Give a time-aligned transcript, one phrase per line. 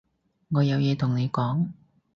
[0.53, 1.73] 我有嘢同你講